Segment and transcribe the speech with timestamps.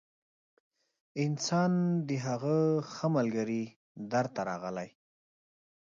[1.23, 1.71] انسان
[2.07, 2.57] د هغه
[2.93, 3.63] ښه ملګري
[4.11, 4.89] در ته راغلی